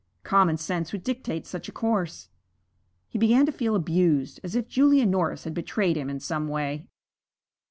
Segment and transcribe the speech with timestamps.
[0.23, 2.29] Common sense would dictate such a course.
[3.07, 6.87] He began to feel abused, as if Julia Norris had betrayed him in some way.